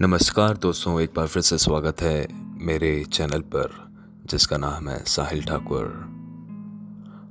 [0.00, 2.28] नमस्कार दोस्तों, एक बार फिर से स्वागत है
[2.64, 3.92] मेरे चैनल पर,
[4.26, 5.86] जिसका नाम है साहिल ठाकुर।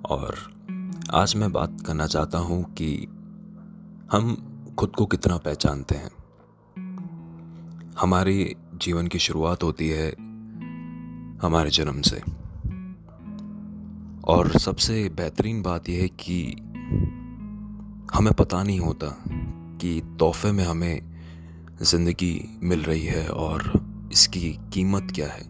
[0.09, 0.35] और
[1.13, 3.07] आज मैं बात करना चाहता हूँ कि
[4.11, 4.37] हम
[4.79, 6.11] खुद को कितना पहचानते हैं।
[7.99, 10.11] हमारे जीवन की शुरुआत होती है
[11.41, 12.21] हमारे जन्म से।
[14.27, 16.55] और सबसे बेहतरीन बात यह है कि
[18.13, 19.23] हमें पता नहीं होता
[19.81, 21.16] कि तोहफे में हमें
[21.81, 23.71] ज़िंदगी मिल रही है और
[24.11, 25.45] इसकी कीमत क्या है?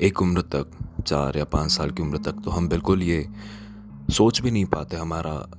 [0.00, 0.70] एक उम्र तक,
[1.06, 3.28] चार या पाँच साल की उम्र तक तो हम बिल्कुल ये
[4.10, 5.50] सोच भी नहीं पाते हमारा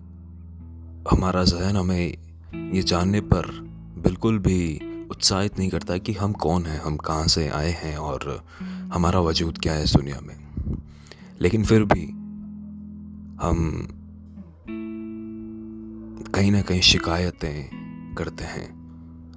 [1.11, 2.17] हमारा जहन हमें
[2.73, 3.47] ये जानने पर
[4.03, 8.45] बिल्कुल भी उत्साहित नहीं करता कि हम कौन हैं, हम कहाँ से आए हैं और
[8.93, 10.35] हमारा वजूद क्या है इस दुनिया में।
[11.41, 12.05] लेकिन फिर भी
[13.45, 13.87] हम
[16.35, 17.69] कहीं ना कहीं शिकायतें
[18.17, 18.78] करते हैं।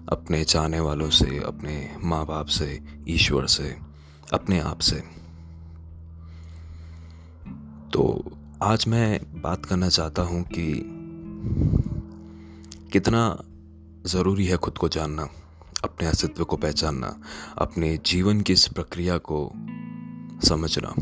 [0.08, 3.76] अपने चाहने वालों से, अपने माँ बाप से, ईश्वर से,
[4.32, 4.96] अपने आप से।
[7.92, 10.72] तो आज मैं बात करना चाहता हूँ कि
[12.92, 13.42] कितना
[14.06, 15.28] ज़रूरी है खुद को जानना,
[15.84, 17.20] अपने अस्तित्व को पहचानना,
[17.58, 19.52] अपने जीवन की इस प्रक्रिया को
[20.44, 20.94] समझना।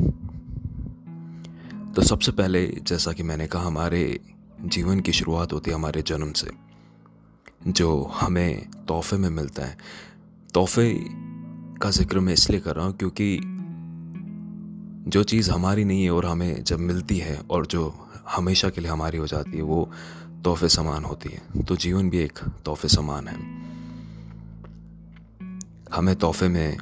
[1.92, 4.20] तो सबसे पहले जैसा कि मैंने कहा, हमारे
[4.60, 6.69] जीवन की शुरुआत होती है हमारे जन्म से।
[7.68, 9.76] जो हमें तोहफे में मिलता है।
[10.54, 11.04] तोहफे
[11.82, 13.40] का ज़िक्र मैं इसलिए कर रहा हूँ क्योंकि
[15.10, 18.90] जो चीज़ हमारी नहीं है और हमें जब मिलती है और जो हमेशा के लिए
[18.90, 19.90] हमारी हो जाती है, वो
[20.44, 23.36] तोहफे समान होती है। तो जीवन भी एक तोहफे समान है।
[25.94, 26.76] हमें तोहफे में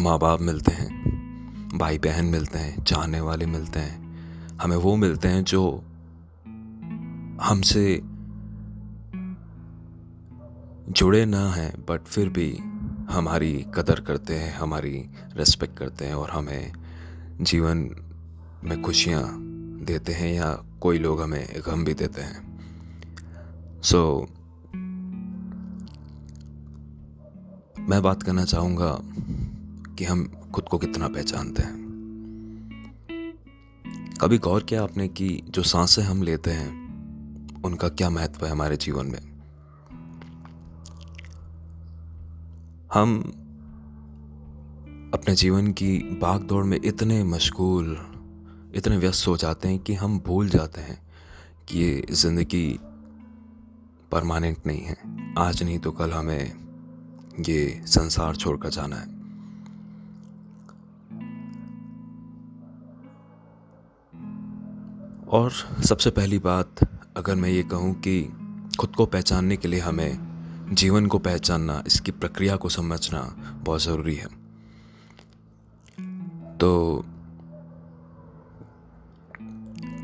[0.00, 1.06] माँ बाप मिलते हैं
[1.78, 4.06] भाई बहन मिलते हैं, चाहने वाले मिलते हैं।
[4.62, 5.84] हमें वो मिलते हैं जो
[7.42, 8.15] हमसे
[10.88, 12.56] जुड़े ना हैं बट फिर भी
[13.10, 16.72] हमारी कदर करते हैं हमारी रेस्पेक्ट करते हैं और हमें
[17.40, 17.90] जीवन
[18.64, 19.36] में खुशियाँ
[19.84, 22.58] देते हैं या कोई लोग हमें गम भी देते हैं।
[23.82, 24.36] सो so,
[27.80, 28.98] मैं बात करना चाहूँगा
[29.94, 31.86] कि हम खुद को कितना पहचानते हैं।
[34.20, 36.70] कभी गौर किया आपने कि जो साँसें हम लेते हैं
[37.62, 39.35] उनका क्या महत्व है हमारे जीवन में?
[42.94, 43.18] हम
[45.14, 47.96] अपने जीवन की भाग दौड़ में इतने मशगूल,
[48.74, 50.98] इतने व्यस्त हो जाते हैं कि हम भूल जाते हैं
[51.68, 52.78] कि ये ज़िंदगी
[54.12, 54.96] परमानेंट नहीं है।
[55.38, 56.52] आज नहीं तो कल हमें
[57.48, 59.14] ये संसार छोड़कर जाना है।
[65.28, 65.50] और
[65.84, 66.80] सबसे पहली बात,
[67.16, 68.22] अगर मैं ये कहूँ कि
[68.80, 70.25] खुद को पहचानने के लिए हमें
[70.72, 73.20] जीवन को पहचानना, इसकी प्रक्रिया को समझना
[73.62, 74.26] बहुत ज़रूरी है।
[76.58, 77.04] तो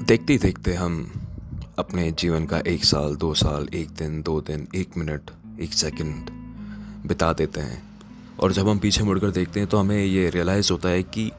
[0.02, 1.12] देखते देखते हम
[1.78, 5.30] अपने जीवन का एक साल, दो साल, एक दिन, दो दिन, एक मिनट,
[5.60, 6.30] एक सेकंड
[7.06, 7.82] बिता देते हैं।
[8.40, 11.32] और जब हम पीछे मुड़कर देखते हैं तो हमें ये रियलाइज़ होता है कि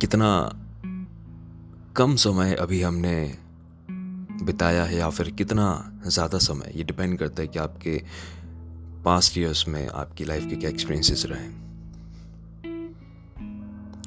[0.00, 0.52] कितना
[1.96, 3.38] कम समय अभी हमने
[4.42, 6.72] बिताया है या फिर कितना ज़्यादा समय?
[6.76, 8.02] ये डिपेंड करता है कि आपके
[9.04, 11.70] पास्ट ईयर्स में आपकी लाइफ के क्या एक्सपीरियंसेस रहे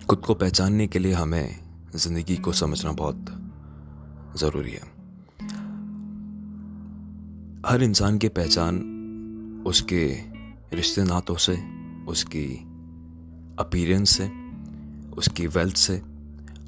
[0.05, 1.59] खुद को पहचानने के लिए हमें
[1.95, 3.25] ज़िंदगी को समझना बहुत
[4.37, 4.91] ज़रूरी है।
[7.65, 10.05] हर इंसान की पहचान उसके
[10.73, 11.53] रिश्ते नातों से,
[12.07, 12.57] उसकी
[13.59, 14.27] अपीरेंस से,
[15.17, 16.01] उसकी वेल्थ से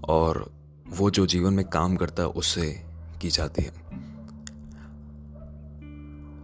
[0.04, 0.54] और
[0.90, 2.85] वो जो जीवन में काम करता है उससे
[3.26, 3.70] की जाती है।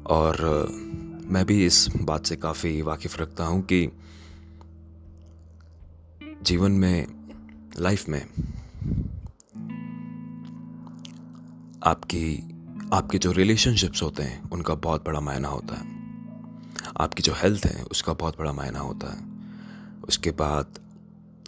[0.06, 0.68] और
[1.26, 3.92] मैं भी इस बात से काफ़ी वाकिफ़ रखता हूँ कि
[6.44, 7.08] जीवन में,
[7.80, 8.26] लाइफ में
[11.84, 12.54] आपकी,
[12.94, 15.86] आपके जो रिलेशनशिप्स होते हैं, उनका बहुत बड़ा मायना होता है।
[17.02, 19.20] आपकी जो हेल्थ है, उसका बहुत बड़ा मायना होता है।
[20.08, 20.80] उसके बाद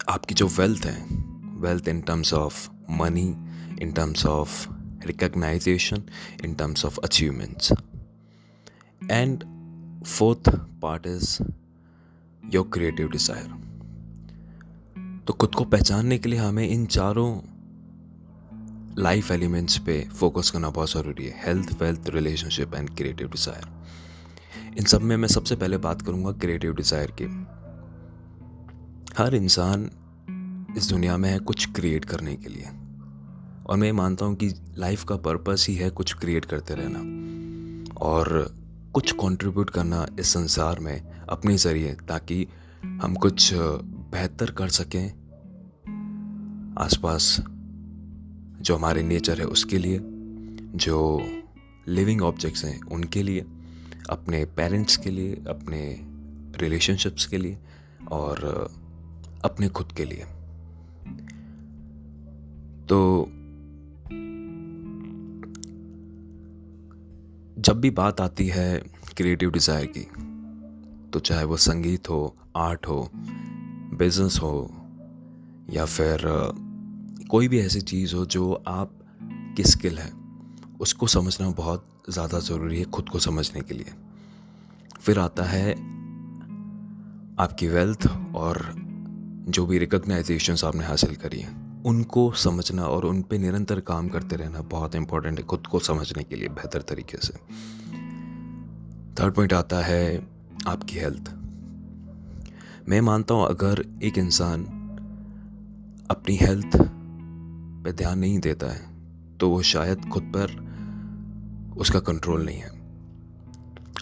[0.10, 1.18] आपकी जो वेल्थ है,
[1.60, 3.38] wealth in terms of money,
[3.82, 4.70] in terms of
[5.06, 6.10] recognition
[6.44, 7.72] in terms of achievements.
[9.10, 9.46] And
[10.06, 11.42] fourth part is
[12.44, 13.52] your creative desire.
[15.28, 17.30] तो खुद को पहचानने के लिए हमें इन चारों
[19.00, 24.86] लाइफ एलिमेंट्स पे फोकस करना बहुत ज़रूरी है health wealth relationship and creative desire इन
[24.86, 27.26] सब में मैं सबसे पहले बात करूँगा क्रिएटिव डिज़ायर की
[29.18, 29.90] हर इंसान
[30.78, 32.70] इस दुनिया में है कुछ क्रिएट करने के लिए
[33.66, 37.24] और मैं मानता हूँ कि लाइफ का पर्पस ही है कुछ क्रिएट करते रहना।
[37.98, 38.56] और
[38.94, 42.48] कुछ कंट्रीब्यूट करना इस संसार में अपने ज़रिए ताकि
[42.84, 43.54] हम कुछ
[44.14, 45.10] बेहतर कर सकें।
[46.80, 47.42] आसपास
[48.62, 50.00] जो हमारे नेचर है उसके लिए,
[50.76, 51.22] जो
[51.88, 53.46] लिविंग ऑब्जेक्ट्स हैं उनके लिए,
[54.10, 56.00] अपने पेरेंट्स के लिए, अपने
[56.58, 57.58] रिलेशनशिप्स के लिए
[58.12, 58.70] और
[59.46, 60.24] अपने खुद के लिए।
[62.86, 63.28] तो
[67.66, 68.78] जब भी बात आती है
[69.18, 70.02] क्रिएटिव डिज़ायर की
[71.12, 74.70] तो चाहे वो संगीत हो आर्ट हो बिज़नेस हो,
[75.70, 76.22] या फिर
[77.32, 79.00] कोई भी ऐसी चीज़ हो जो आप
[79.58, 80.12] की स्किल है,
[80.82, 83.94] उसको समझना बहुत ज़्यादा ज़रूरी है खुद को समझने के लिए।
[85.02, 85.72] फिर आता है
[87.40, 88.74] आपकी वेल्थ और
[89.50, 94.36] जो भी रिकग्नाइजेशन आपने हासिल करी है। उनको समझना और उन पर निरंतर काम करते
[94.36, 97.34] रहना बहुत इंपॉर्टेंट है खुद को समझने के लिए बेहतर तरीके से।
[99.14, 100.28] थर्ड पॉइंट आता है
[100.68, 101.34] आपकी हेल्थ
[102.90, 104.64] मैं मानता हूँ, अगर एक इंसान
[106.12, 106.78] अपनी हेल्थ
[107.84, 112.72] पे ध्यान नहीं देता है तो वो शायद खुद पर उसका कंट्रोल नहीं है।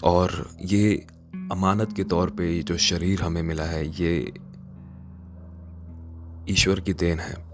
[0.04, 1.06] और ये
[1.52, 4.32] अमानत के तौर पे जो शरीर हमें मिला है, ये
[6.48, 7.51] ईश्वर की देन है।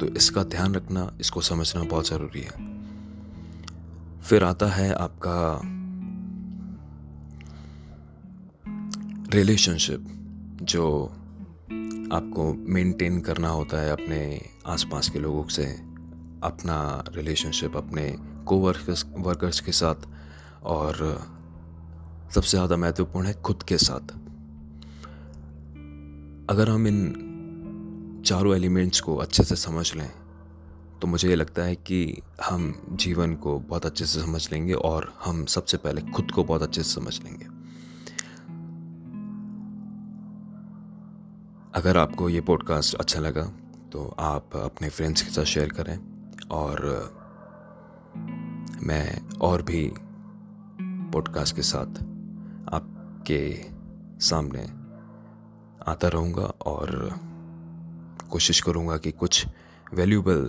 [0.00, 2.64] तो इसका ध्यान रखना, इसको समझना बहुत ज़रूरी है।
[4.20, 5.60] फिर आता है आपका
[9.34, 10.06] रिलेशनशिप
[10.62, 11.04] जो
[12.12, 14.18] आपको मेंटेन करना होता है अपने
[14.66, 15.64] आसपास के लोगों से,
[16.42, 18.08] अपना रिलेशनशिप अपने
[18.46, 20.06] को वर्कर्स वर्कर्स के साथ,
[20.64, 20.94] और
[22.34, 24.12] सबसे ज़्यादा महत्वपूर्ण है खुद के साथ।
[26.50, 27.25] अगर हम इन
[28.26, 30.10] चारों एलिमेंट्स को अच्छे से समझ लें
[31.02, 35.14] तो मुझे ये लगता है कि हम जीवन को बहुत अच्छे से समझ लेंगे और
[35.24, 37.44] हम सबसे पहले खुद को बहुत अच्छे से समझ लेंगे।
[41.74, 43.42] अगर आपको ये पॉडकास्ट अच्छा लगा
[43.92, 45.98] तो आप अपने फ्रेंड्स के साथ शेयर करें
[46.50, 46.80] और
[48.82, 49.92] मैं और भी
[51.12, 52.02] पॉडकास्ट के साथ
[52.74, 53.66] आपके
[54.20, 54.62] सामने
[55.90, 57.18] आता रहूँगा और
[58.30, 59.46] कोशिश करूँगा कि कुछ
[59.94, 60.44] वैल्यूबल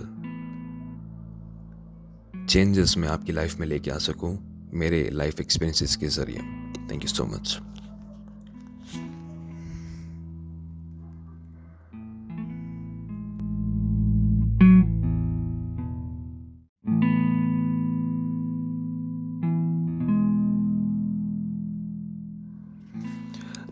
[2.48, 4.36] चेंजेस मैं आपकी लाइफ में लेके आ सकूँ,
[4.74, 6.38] मेरे लाइफ एक्सपीरियंसेस के ज़रिए।
[6.90, 7.58] थैंक यू सो मच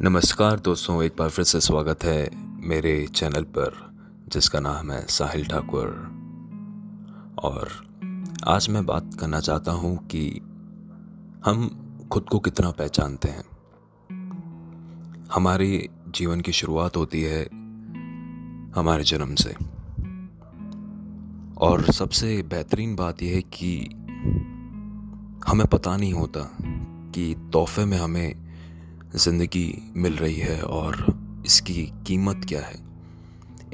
[0.03, 2.31] नमस्कार दोस्तों, एक बार फिर से स्वागत है
[2.69, 3.96] मेरे चैनल पर।
[4.29, 5.89] जिसका नाम है साहिल ठाकुर।
[7.39, 7.69] और
[8.49, 10.31] आज मैं बात करना चाहता हूँ कि
[11.45, 11.69] हम
[12.13, 13.45] खुद को कितना पहचानते हैं।
[15.35, 17.45] हमारे जीवन की शुरुआत होती है
[18.77, 19.55] हमारे जन्म से।
[21.57, 23.91] और सबसे बेहतरीन बात यह है कि
[25.49, 26.57] हमें पता नहीं होता
[27.15, 28.35] कि तोहफे में हमें
[29.17, 31.07] ज़िंदगी मिल रही है और
[31.47, 32.96] इसकी कीमत क्या है।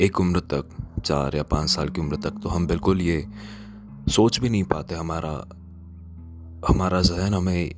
[0.02, 0.68] एक उम्र तक,
[1.04, 3.26] चार या पाँच साल की उम्र तक तो हम बिल्कुल ये
[4.08, 5.48] सोच भी नहीं पाते हमारा
[6.68, 7.74] हमारा जहन हमें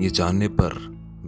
[0.00, 0.74] ये जानने पर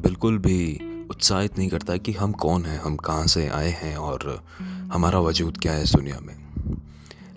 [0.02, 0.78] बिल्कुल भी
[1.10, 4.44] उत्साहित नहीं करता कि हम कौन हैं, हम कहाँ से आए हैं और
[4.92, 6.36] हमारा वजूद क्या है इस दुनिया में।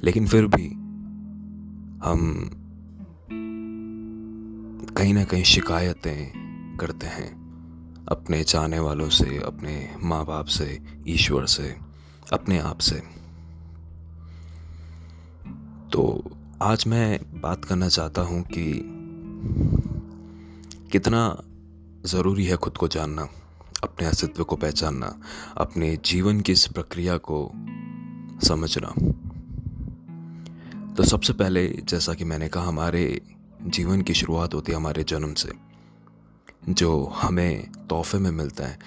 [0.04, 0.68] लेकिन फिर भी
[2.10, 2.50] हम
[4.98, 7.30] कहीं ना कहीं शिकायतें करते हैं
[8.12, 11.87] अपने चाहने वालों से, अपने माँ बाप से, ईश्वर से।
[12.34, 12.96] अपने आप से।
[15.92, 16.32] तो
[16.62, 18.82] आज मैं बात करना चाहता हूँ कि
[20.92, 21.44] कितना
[22.06, 23.30] ज़रूरी है खुद को जानना,
[23.84, 25.20] अपने अस्तित्व को पहचानना,
[25.58, 27.52] अपने जीवन की इस प्रक्रिया को
[28.44, 28.94] समझना।
[30.96, 33.22] तो सबसे पहले जैसा कि मैंने कहा, हमारे
[33.62, 35.52] जीवन की शुरुआत होती है हमारे जन्म से,
[36.70, 38.80] जो हमें तोहफे में मिलता है।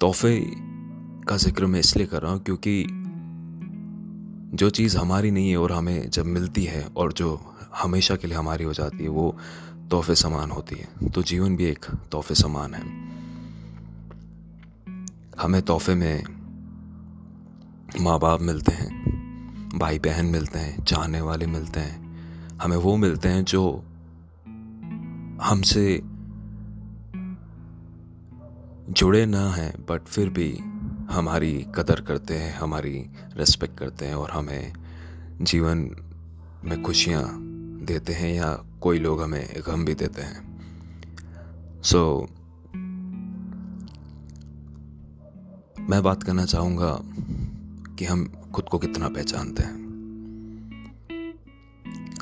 [0.00, 0.71] तोहफे
[1.28, 2.84] का ज़िक्र मैं इसलिए कर रहा हूँ क्योंकि
[4.56, 7.40] जो चीज़ हमारी नहीं है और हमें जब मिलती है और जो
[7.74, 9.36] हमेशा के लिए हमारी हो जाती है, वो
[9.90, 12.82] तोहफे समान होती है। तो जीवन भी एक तोहफे समान है।
[15.40, 16.22] हमें तोहफे में
[18.00, 23.28] माँ बाप मिलते हैं भाई बहन मिलते हैं, चाहने वाले मिलते हैं। हमें वो मिलते
[23.28, 23.84] हैं जो
[25.42, 26.02] हमसे
[28.90, 30.71] जुड़े ना हैं बट फिर भी
[31.10, 34.72] हमारी कदर करते हैं हमारी रेस्पेक्ट करते हैं और हमें
[35.42, 35.78] जीवन
[36.64, 37.38] में खुशियाँ
[37.86, 40.52] देते हैं या कोई लोग हमें गम भी देते हैं।
[41.82, 42.42] सो so,
[45.90, 46.98] मैं बात करना चाहूँगा
[47.98, 49.82] कि हम खुद को कितना पहचानते हैं।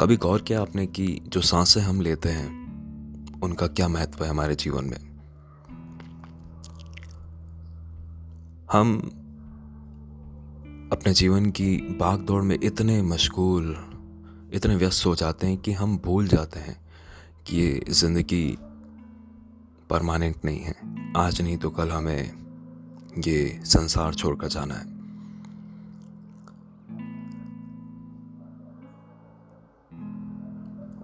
[0.01, 2.61] कभी गौर किया आपने कि जो साँसें हम लेते हैं
[3.41, 5.10] उनका क्या महत्व है हमारे जीवन में?
[8.73, 8.99] हम
[10.93, 13.77] अपने जीवन की भाग दौड़ में इतने मशगूल,
[14.55, 16.77] इतने व्यस्त हो जाते हैं कि हम भूल जाते हैं
[17.47, 18.59] कि ये ज़िंदगी
[19.91, 20.75] परमानेंट नहीं है।
[21.17, 22.33] आज नहीं तो कल हमें
[23.19, 24.85] ये संसार छोड़कर जाना है।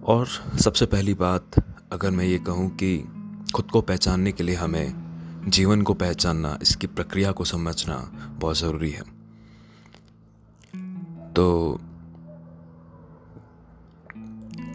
[0.03, 0.27] और
[0.59, 1.51] सबसे पहली बात,
[1.91, 2.97] अगर मैं ये कहूँ कि
[3.55, 5.06] खुद को पहचानने के लिए हमें
[5.47, 7.95] जीवन को पहचानना, इसकी प्रक्रिया को समझना
[8.39, 9.03] बहुत ज़रूरी है।
[11.33, 11.79] तो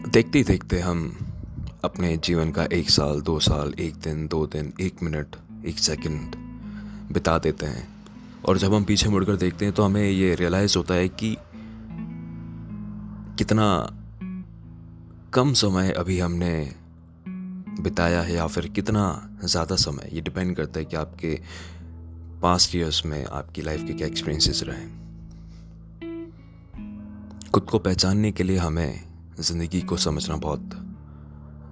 [0.09, 1.17] देखते ही देखते हम
[1.83, 6.35] अपने जीवन का एक साल, दो साल, एक दिन, दो दिन, एक मिनट, एक सेकंड
[7.13, 7.87] बिता देते हैं।
[8.45, 11.37] और जब हम पीछे मुड़कर देखते हैं तो हमें ये रियलाइज़ होता है कि
[13.37, 13.95] कितना
[15.33, 16.75] कम समय अभी हमने
[17.79, 20.09] बिताया है या फिर कितना ज़्यादा समय?
[20.13, 21.39] ये डिपेंड करता है कि आपके
[22.41, 24.85] पास्ट ईयर्स में आपकी लाइफ के क्या एक्सपीरियंसेस रहे।
[27.51, 29.03] खुद को पहचानने के लिए हमें
[29.39, 30.69] ज़िंदगी को समझना बहुत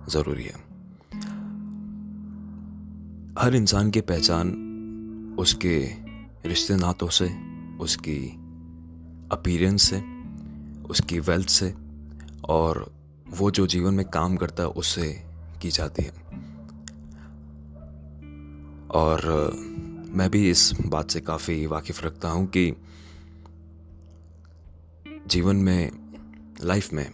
[0.09, 0.71] ज़रूरी है।
[3.39, 4.51] हर इंसान की पहचान
[5.39, 5.77] उसके
[6.45, 7.25] रिश्ते नातों से,
[7.77, 8.27] उसकी
[9.31, 9.97] अपीरेंस से,
[10.89, 11.73] उसकी वेल्थ से
[12.49, 12.93] और
[13.29, 15.30] वो जो जीवन में काम करता है उससे
[15.61, 16.11] की जाती है।
[18.89, 19.51] और
[20.09, 22.75] मैं भी इस बात से काफ़ी वाकिफ़ रखता हूँ कि
[25.27, 25.91] जीवन में,
[26.61, 27.11] लाइफ में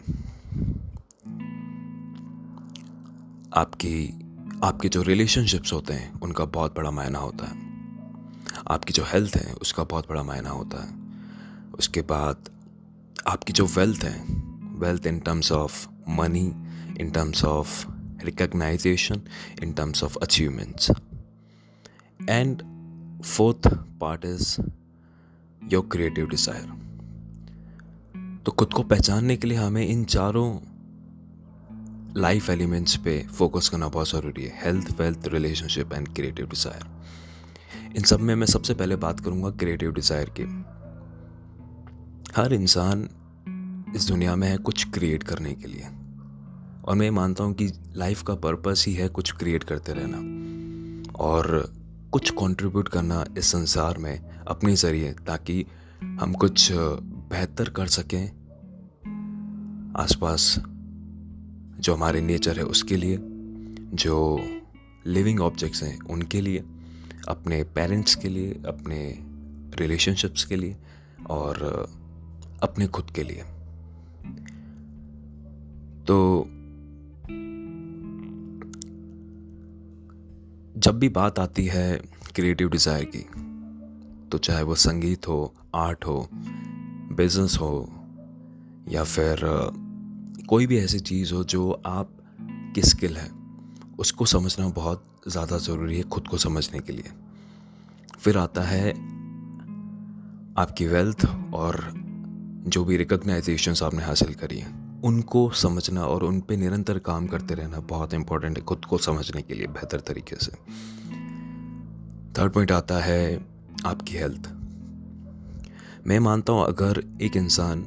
[3.53, 4.19] आपकी,
[4.63, 7.67] आपके जो रिलेशनशिप्स होते हैं, उनका बहुत बड़ा मायना होता है।
[8.71, 10.93] आपकी जो हेल्थ है, उसका बहुत बड़ा मायना होता है।
[11.79, 12.49] उसके बाद
[13.27, 14.23] आपकी जो वेल्थ है,
[14.79, 16.53] wealth in terms of money,
[16.99, 19.21] in terms of recognition
[19.63, 20.91] in terms of achievements
[22.29, 22.61] and
[23.25, 23.67] fourth
[23.99, 24.55] part is
[25.61, 26.75] your creative desire
[28.45, 30.49] तो खुद को पहचानने के लिए हमें इन चारों
[32.17, 34.53] लाइफ एलिमेंट्स पे फोकस करना बहुत ज़रूरी है.
[34.63, 39.91] Health wealth relationship and creative desire इन सब में मैं सबसे पहले बात करूँगा क्रिएटिव
[39.93, 40.43] डिज़ायर की.
[42.35, 43.07] हर इंसान
[43.95, 45.87] इस दुनिया में है कुछ क्रिएट करने के लिए.
[46.87, 50.17] और मैं मानता हूँ कि लाइफ का पर्पस ही है कुछ क्रिएट करते रहना।
[51.15, 51.73] और
[52.11, 55.65] कुछ कंट्रीब्यूट करना इस संसार में अपने ज़रिए ताकि
[56.03, 56.71] हम कुछ
[57.31, 58.31] बेहतर कर सकें
[59.97, 60.59] आसपास
[61.79, 63.17] जो हमारे नेचर है उसके लिए,
[63.93, 64.39] जो
[65.05, 66.63] लिविंग ऑब्जेक्ट्स हैं उनके लिए,
[67.27, 69.19] अपने पेरेंट्स के लिए, अपने
[69.75, 70.77] रिलेशनशिप्स के लिए
[71.29, 71.87] और
[72.63, 73.43] अपने खुद के लिए।
[76.05, 76.47] तो
[80.77, 81.97] जब भी बात आती है
[82.35, 83.19] क्रिएटिव डिज़ायर की
[84.29, 87.89] तो चाहे वो संगीत हो आर्ट हो बिज़नेस हो,
[88.89, 89.39] या फिर
[90.49, 92.11] कोई भी ऐसी चीज़ हो जो आप
[92.75, 93.29] की स्किल है,
[93.99, 97.11] उसको समझना बहुत ज़्यादा ज़रूरी है खुद को समझने के लिए।
[98.19, 98.91] फिर आता है
[100.57, 101.81] आपकी वेल्थ और
[102.67, 107.53] जो भी रिकग्नाइजेशन आपने हासिल करी है। उनको समझना और उन पर निरंतर काम करते
[107.53, 110.51] रहना बहुत इंपॉर्टेंट है खुद को समझने के लिए बेहतर तरीके से।
[112.37, 113.45] थर्ड पॉइंट आता है
[113.85, 114.49] आपकी हेल्थ
[116.07, 117.81] मैं मानता हूँ अगर एक इंसान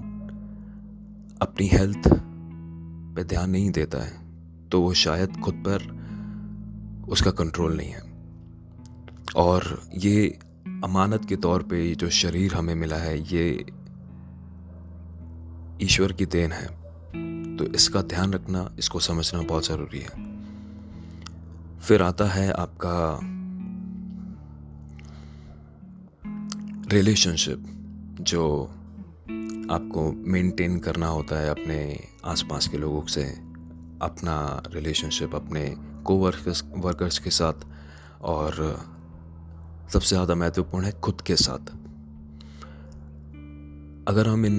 [1.43, 2.09] अपनी हेल्थ
[3.17, 8.03] पे ध्यान नहीं देता है तो वो शायद खुद पर उसका कंट्रोल नहीं है।
[9.37, 10.39] और ये
[10.85, 13.67] अमानत के तौर पे जो शरीर हमें मिला है, ये
[15.83, 16.80] ईश्वर की देन है।
[17.61, 20.11] तो इसका ध्यान रखना, इसको समझना बहुत ज़रूरी है।
[21.79, 23.21] फिर आता है आपका
[26.93, 27.65] रिलेशनशिप
[28.21, 28.65] जो
[29.71, 31.79] आपको मेंटेन करना होता है अपने
[32.25, 33.25] आसपास के लोगों से,
[34.03, 35.69] अपना रिलेशनशिप अपने
[36.05, 37.67] को वर्कर्स वर्कर्स के साथ,
[38.23, 38.53] और
[39.93, 41.73] सबसे ज़्यादा महत्वपूर्ण है खुद के साथ।
[44.09, 44.57] अगर हम इन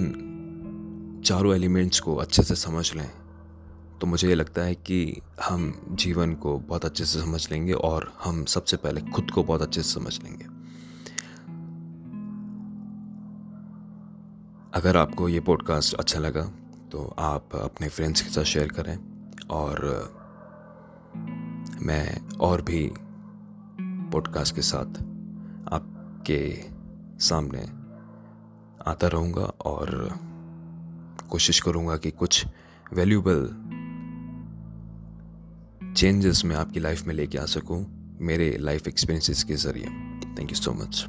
[1.25, 3.11] चारों एलिमेंट्स को अच्छे से समझ लें
[4.01, 8.13] तो मुझे ये लगता है कि हम जीवन को बहुत अच्छे से समझ लेंगे और
[8.23, 10.45] हम सबसे पहले खुद को बहुत अच्छे से समझ लेंगे।
[14.73, 16.43] अगर आपको ये पॉडकास्ट अच्छा लगा
[16.91, 18.99] तो आप अपने फ्रेंड्स के साथ शेयर करें
[19.49, 19.79] और
[21.81, 22.91] मैं और भी
[24.11, 25.01] पॉडकास्ट के साथ
[25.73, 26.65] आपके
[27.19, 27.61] सामने
[28.91, 30.19] आता रहूँगा और
[31.31, 32.45] कोशिश करूँगा कि कुछ
[32.93, 33.45] वैल्यूबल
[35.97, 37.85] चेंजेस मैं आपकी लाइफ में लेके आ सकूँ,
[38.21, 39.85] मेरे लाइफ एक्सपीरियंसेस के ज़रिए।
[40.37, 41.05] Thank you so much